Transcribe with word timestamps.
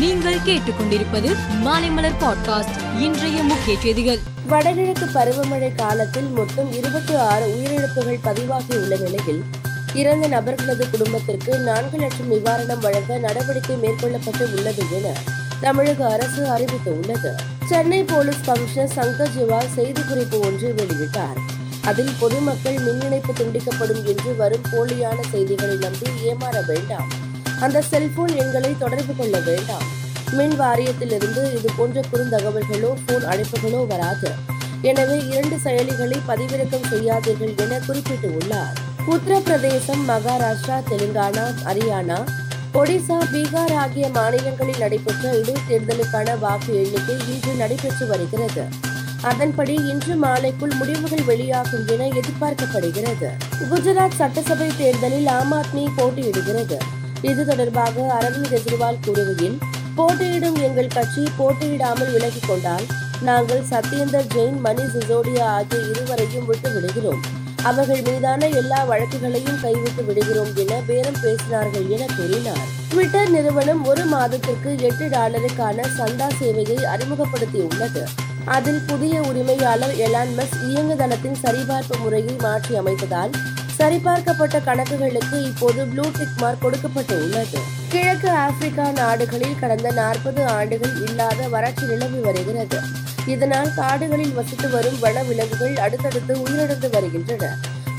நீங்கள் 0.00 0.38
கேட்டுக்கொண்டிருப்பது 0.38 1.36
மாலைமலர் 1.64 2.14
பாட்காஸ்ட் 2.20 3.00
இன்றைய 3.00 3.42
முக்கிய 3.42 3.78
செய்திகள். 3.80 4.18
வடகிழக்கு 4.46 5.04
பருவமழை 5.04 5.74
காலத்தில் 5.74 6.28
மொத்தம் 6.28 6.72
இருபத்தி 6.72 7.14
ஆறு 7.14 7.46
உயிரிழப்புகள் 7.46 8.18
பதிவாகியுள்ள 8.24 9.00
நிலையில் 9.00 9.44
இறந்த 9.94 10.28
நபர்களது 10.28 10.90
குடும்பத்திற்கு 10.90 11.58
நான்கு 11.58 11.98
லட்சம் 11.98 12.32
நிவாரணம் 12.32 12.78
வழங்க 12.78 13.18
நடவடிக்கை 13.18 13.76
மேற்கொள்ளப்பட்டு 13.76 14.56
உள்ளது 14.56 14.82
என 14.90 15.12
தமிழக 15.60 16.06
அரசு 16.06 16.46
அறிவித்துள்ளது. 16.46 17.30
சென்னை 17.64 18.02
போலீஸ் 18.02 18.44
கமிஷனர் 18.44 18.96
சங்கர் 18.96 19.30
ஜிவால் 19.38 19.68
செய்திக்குறிப்பு 19.76 20.40
ஒன்று 20.44 20.74
வெளியிட்டார். 20.76 21.38
அதில் 21.82 22.12
பொதுமக்கள் 22.18 22.78
மின் 22.78 23.00
இணைப்பு 23.00 23.32
துண்டிக்கப்படும் 23.32 24.04
என்று 24.04 24.36
வரும் 24.36 24.66
போலியான 24.72 25.20
செய்திகளை 25.30 25.76
நம்பி 25.76 26.06
ஏமாற 26.24 26.66
வேண்டாம். 26.66 27.28
அந்த 27.60 27.82
செல்போன் 27.82 28.36
எண்களை 28.36 28.78
தொடர்பு 28.78 29.14
கொள்ள 29.16 29.38
வேண்டாம். 29.38 29.86
மின் 30.32 30.60
வாரியத்திலிருந்து 30.60 31.42
இது 31.56 31.70
போன்ற 31.76 32.00
குறுந்தகவல்களோ 32.12 32.90
போன் 33.06 33.24
அழைப்புகளோ 33.32 33.86
வராது. 33.86 34.30
எனவே 34.82 35.16
இரண்டு 35.26 35.56
செயலிகளை 35.64 36.18
பதிவிறக்கம் 36.28 36.86
செய்யாதீர்கள் 36.90 37.56
என 37.56 37.80
குறிப்பிட்டுள்ளார். 37.88 38.76
உத்தரப்பிரதேசம் 39.08 40.04
மகாராஷ்டிரா 40.08 40.76
தெலுங்கானா 40.90 41.44
ஹரியானா 41.64 42.18
ஒடிசா 42.74 43.18
பீகார் 43.32 43.74
ஆகிய 43.74 44.08
மாநிலங்களில் 44.08 44.78
நடைபெற்ற 44.78 45.32
இடைத்தேர்தலுக்கான 45.32 46.38
வாக்கு 46.38 46.74
எண்ணிக்கை 46.82 47.16
இன்று 47.32 47.52
நடைபெற்று 47.54 48.06
வருகிறது. 48.06 48.64
அதன்படி 49.22 49.74
இன்று 49.74 50.14
மாலைக்குள் 50.22 50.74
முடிவுகள் 50.74 51.24
வெளியாகும் 51.24 51.86
என 51.86 52.08
எதிர்பார்க்கப்படுகிறது. 52.20 53.30
குஜராத் 53.72 54.18
சட்டசபை 54.20 54.70
தேர்தலில் 54.78 55.26
ஆம் 55.26 55.52
ஆத்மி 55.52 55.86
போட்டியிடுகிறது. 55.96 56.78
இது 57.22 57.46
தொடர்பாக 57.46 58.18
அரவிந்த் 58.20 58.52
கெஜ்ரிவால் 58.52 59.02
கூறுகையில் 59.06 59.58
போட்டியிடும் 59.96 60.58
எங்கள் 60.60 60.86
கட்சி 60.86 61.22
போட்டியிடாமல் 61.38 62.12
விலகிக் 62.12 62.46
கொண்டால் 62.46 62.86
நாங்கள் 63.22 63.62
சத்யேந்தர் 63.70 64.30
ஜெயின் 64.34 64.60
மணி 64.60 64.82
சிசோடியா 64.82 65.42
ஆகிய 65.42 65.82
இருவரையும் 65.82 66.46
விட்டு 66.46 66.72
விடுகிறோம். 66.72 67.22
அவர்கள் 67.62 68.02
மீதான 68.02 68.48
எல்லா 68.48 68.84
வழக்குகளையும் 68.84 69.60
கைவிட்டு 69.60 70.04
விடுகிறோம் 70.04 70.56
என 70.56 70.80
பேரம் 70.86 71.20
பேசினார்கள் 71.22 71.88
என 71.88 72.06
கூறினார். 72.16 72.64
ட்விட்டர் 72.88 73.30
நிறுவனம் 73.30 73.84
ஒரு 73.84 74.04
மாதத்திற்கு 74.04 74.78
எட்டு 74.78 75.08
டாலருக்கான 75.08 75.84
சந்தா 75.98 76.28
சேவையை 76.40 76.78
அறிமுகப்படுத்தியுள்ளது. 76.94 78.04
அதில் 78.44 78.82
புதிய 78.86 79.20
உரிமையாளர் 79.20 79.94
எலான் 79.96 80.34
மஸ் 80.34 80.56
இயங்குதளத்தின் 80.68 81.36
சரிபார்ப்பு 81.42 81.98
முறையை 81.98 82.34
மாற்றி 82.38 82.78
அமைத்ததால் 82.78 83.30
சரிபார்க்கப்பட்ட 83.80 84.56
கணக்குகளுக்கு 84.66 85.36
இப்போது 85.50 85.80
ப்ளூ 85.90 86.04
டிக் 86.16 86.38
மார்க் 86.40 86.62
கொடுக்கப்பட்டு 86.64 87.14
உள்ளது 87.24 87.60
கிழக்கு 87.92 88.28
ஆப்பிரிக்கா 88.44 88.86
நாடுகளில் 88.98 89.60
கடந்த 89.60 89.88
நாற்பது 89.98 90.42
ஆண்டுகள் 90.56 90.94
இல்லாத 91.06 91.48
வறட்சி 91.54 91.84
நிலவி 91.86 92.20
வருகிறது. 92.26 92.78
இதனால் 93.26 93.70
காடுகளில் 93.78 94.34
வசித்து 94.38 94.68
வரும் 94.70 94.98
வனவிலங்குகள் 95.04 95.76
அடுத்தடுத்து 95.84 96.34
உயிரிழந்து 96.44 96.90
வருகின்றன. 96.94 97.50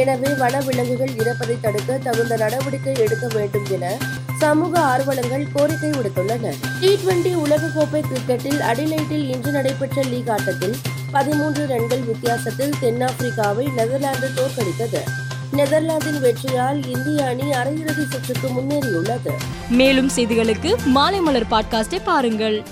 எனவே 0.00 0.30
வனவிலங்குகள் 0.42 1.14
இறப்பதை 1.20 1.56
தடுக்க 1.64 1.98
தகுந்த 2.06 2.36
நடவடிக்கை 2.44 2.94
எடுக்க 3.06 3.26
வேண்டும் 3.36 3.66
என 3.76 3.94
சமூக 4.42 4.74
ஆர்வலர்கள் 4.92 5.44
கோரிக்கை 5.54 5.90
விடுத்துள்ளனர். 5.90 6.60
டி 6.80 6.92
டுவெண்டி 7.00 7.32
உலகக்கோப்பை 7.44 8.02
கிரிக்கெட்டில் 8.10 8.62
அடிலைட்டில் 8.70 9.26
இன்று 9.34 9.52
நடைபெற்ற 9.58 10.02
லீக் 10.12 10.30
ஆட்டத்தில் 10.36 10.78
பதிமூன்று 11.16 11.64
ரன்கள் 11.74 12.06
வித்தியாசத்தில் 12.12 12.78
தென்னாப்பிரிக்காவை 12.84 13.66
நெதர்லாந்து 13.80 14.30
தோற்கடித்தது. 14.38 15.02
நெதர்லாந்தின் 15.52 16.20
வெற்றியால் 16.20 16.86
இந்திய 16.88 17.26
அணி 17.26 17.42
அரையிறுதி 17.42 18.04
சுற்றுக்கு 18.08 18.48
முன்னேறியுள்ளது. 18.48 19.30
மேலும் 19.68 20.10
செய்திகளுக்கு 20.16 20.76
மாலை 20.84 21.20
மலர் 21.20 21.46
பாட்காஸ்டை 21.50 22.00
பாருங்கள். 22.04 22.66